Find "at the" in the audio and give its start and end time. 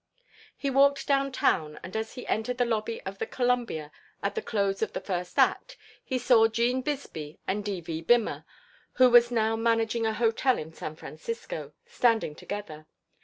4.23-4.41